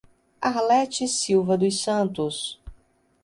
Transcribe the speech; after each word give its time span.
Arlete 0.41 1.05
Silva 1.07 1.55
dos 1.55 1.79
Santos 1.83 2.59